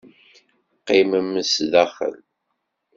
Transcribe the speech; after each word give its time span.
Qqimem 0.77 1.29
zdaxel. 1.53 2.15